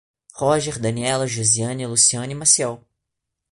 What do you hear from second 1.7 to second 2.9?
Luciane e Maciel